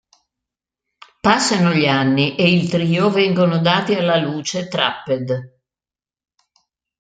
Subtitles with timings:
[1.21, 5.59] Passano gli anni e il trio vengono dati alla luce "Trapped!